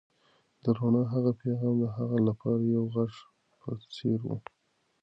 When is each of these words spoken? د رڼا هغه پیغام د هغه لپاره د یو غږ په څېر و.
د 0.63 0.65
رڼا 0.77 1.03
هغه 1.13 1.31
پیغام 1.41 1.75
د 1.79 1.85
هغه 1.97 2.17
لپاره 2.27 2.57
د 2.61 2.65
یو 2.75 2.85
غږ 2.95 3.11
په 3.59 3.69
څېر 3.95 4.19
و. 4.27 4.31